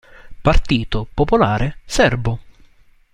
Partito 0.41 1.07
Popolare 1.13 1.77
Serbo 1.85 2.39